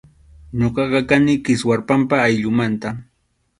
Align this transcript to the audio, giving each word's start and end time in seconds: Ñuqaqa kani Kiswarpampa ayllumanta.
Ñuqaqa 0.59 0.99
kani 1.09 1.33
Kiswarpampa 1.45 2.15
ayllumanta. 2.25 2.89